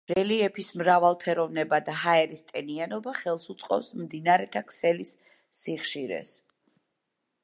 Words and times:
რელიეფის 0.17 0.69
მრავალფეროვნება 0.81 1.79
და 1.89 1.97
ჰაერის 2.03 2.41
ტენიანობა 2.47 3.13
ხელს 3.19 3.45
უწყობს 3.55 3.93
მდინარეთა 4.01 4.63
ქსელის 4.71 5.13
სიხშირეს. 5.61 6.33